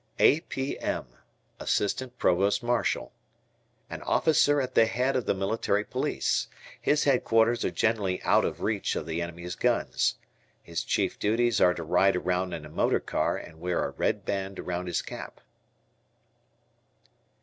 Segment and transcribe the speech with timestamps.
[0.17, 1.05] A.P.M.
[1.59, 3.13] Assistant Provost Marshal.
[3.87, 6.47] An officer at the head of the Military Police.
[6.81, 10.15] His headquarters are generally out of reach of the enemy's guns.
[10.63, 14.25] His chief duties are to ride around in a motor car and wear a red
[14.25, 15.39] band around his cap.